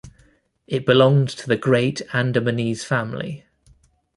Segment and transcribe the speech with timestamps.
[0.65, 3.45] It belonged to the Great Andamanese family.